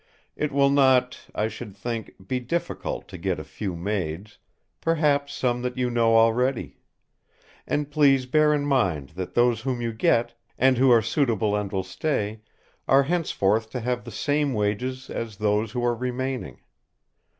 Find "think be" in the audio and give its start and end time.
1.77-2.39